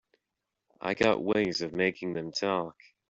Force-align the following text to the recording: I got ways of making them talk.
I 0.81 0.95
got 0.95 1.21
ways 1.21 1.61
of 1.61 1.73
making 1.73 2.13
them 2.13 2.31
talk. 2.31 2.75